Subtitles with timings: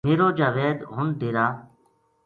[0.07, 1.45] میرو جاوید ہن ڈیرا